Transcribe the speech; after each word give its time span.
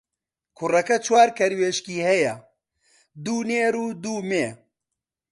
کوڕەکە 0.57 0.97
چوار 1.05 1.29
کەروێشکی 1.39 2.05
هەیە، 2.07 2.35
دوو 3.23 3.39
نێر 3.49 3.73
و 3.77 3.85
دوو 4.03 4.19
مێ. 4.29 4.47